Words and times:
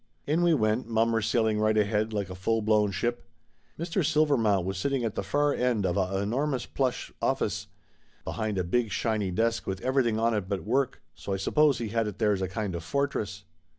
In 0.25 0.41
we 0.41 0.55
went, 0.55 0.87
mommer 0.87 1.21
sailing 1.21 1.59
right 1.59 1.77
ahead 1.77 2.11
like 2.11 2.31
a 2.31 2.33
full 2.33 2.63
blown 2.63 2.89
ship. 2.89 3.23
Mr. 3.77 4.03
Silvermount 4.03 4.65
was 4.65 4.79
sitting 4.79 5.03
at 5.05 5.13
the 5.13 5.21
far 5.21 5.53
end 5.53 5.85
of 5.85 5.95
a 5.95 6.17
enormous 6.23 6.65
plush 6.65 7.13
office, 7.21 7.67
behind 8.25 8.57
a 8.57 8.63
big 8.63 8.89
shiny 8.91 9.29
desk 9.29 9.67
with 9.67 9.79
everything 9.81 10.17
on 10.17 10.33
it 10.33 10.49
but 10.49 10.63
work, 10.63 11.03
so 11.13 11.33
I 11.33 11.37
suppose 11.37 11.77
he 11.77 11.89
had 11.89 12.07
it 12.07 12.17
there 12.17 12.33
as 12.33 12.41
a 12.41 12.47
kind 12.47 12.73
of 12.73 12.83
fortress. 12.83 13.43